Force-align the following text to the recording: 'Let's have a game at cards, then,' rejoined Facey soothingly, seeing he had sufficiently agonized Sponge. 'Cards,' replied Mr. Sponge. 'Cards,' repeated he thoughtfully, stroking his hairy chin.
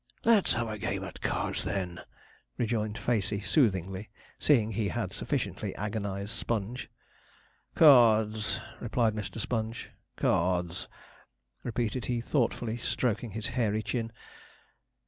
'Let's 0.25 0.53
have 0.53 0.67
a 0.67 0.79
game 0.79 1.03
at 1.03 1.21
cards, 1.21 1.63
then,' 1.63 1.99
rejoined 2.57 2.97
Facey 2.97 3.39
soothingly, 3.39 4.09
seeing 4.39 4.71
he 4.71 4.87
had 4.87 5.13
sufficiently 5.13 5.75
agonized 5.75 6.31
Sponge. 6.31 6.89
'Cards,' 7.75 8.59
replied 8.79 9.13
Mr. 9.13 9.39
Sponge. 9.39 9.91
'Cards,' 10.15 10.87
repeated 11.61 12.07
he 12.07 12.19
thoughtfully, 12.19 12.77
stroking 12.77 13.29
his 13.33 13.49
hairy 13.49 13.83
chin. 13.83 14.11